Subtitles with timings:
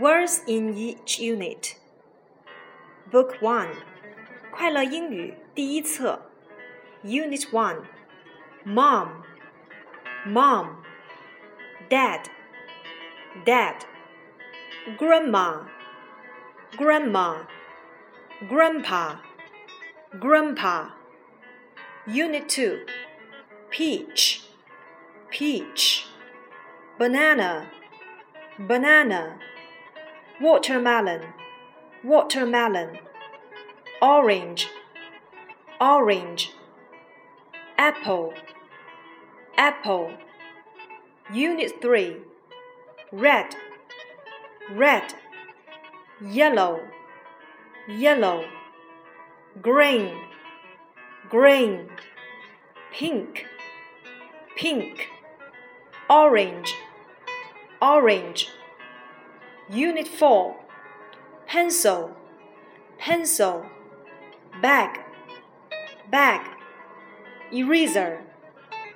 [0.00, 1.76] Words in each unit.
[3.10, 3.68] Book 1.
[4.50, 6.30] 快乐英语第一册
[7.04, 7.84] Unit 1.
[8.64, 9.22] Mom.
[30.41, 31.21] watermelon,
[32.03, 32.99] watermelon,
[34.01, 34.67] orange,
[35.81, 36.51] orange,
[37.77, 38.33] apple,
[39.57, 40.11] apple.
[41.33, 42.17] Unit 3
[43.11, 43.55] Red,
[44.71, 45.13] red,
[46.21, 46.81] yellow,
[47.87, 48.45] yellow,
[49.61, 50.17] green,
[51.29, 51.89] green,
[52.93, 53.45] pink,
[54.55, 55.09] pink,
[56.09, 56.75] orange,
[57.81, 58.49] orange.
[59.69, 60.55] Unit 4
[61.45, 62.15] Pencil,
[62.97, 63.65] pencil,
[64.61, 64.99] bag,
[66.09, 66.41] bag,
[67.53, 68.21] eraser,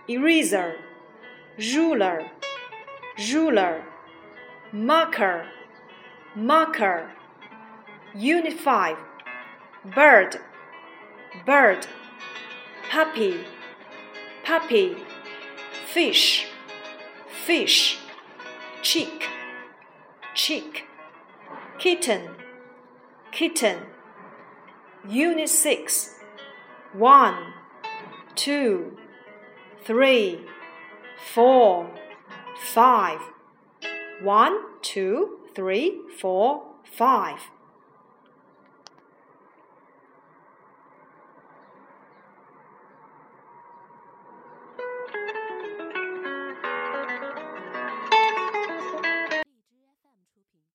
[0.10, 0.76] eraser,
[1.58, 2.32] ruler,
[3.34, 3.84] ruler,
[4.72, 5.46] marker,
[6.36, 7.12] marker.
[8.16, 8.98] Unit 5
[9.94, 10.40] Bird,
[11.46, 11.88] bird,
[12.90, 13.44] puppy,
[14.46, 14.96] puppy,
[15.86, 16.48] fish,
[17.46, 18.00] fish,
[20.34, 20.86] chick,
[21.80, 22.30] kitten,
[23.32, 23.78] kitten.
[25.08, 26.16] Unit 6
[26.94, 27.54] 1,
[28.36, 28.98] 2,
[29.86, 30.40] 3,
[31.34, 31.90] 4,
[32.56, 33.22] 5.
[34.24, 37.40] 1, 2, 3, 4, 5.